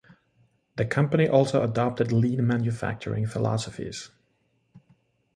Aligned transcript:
The 0.77 0.85
company 0.85 1.27
also 1.27 1.61
adopted 1.61 2.11
lean 2.11 2.47
manufacturing 2.47 3.27
philosophies. 3.27 4.09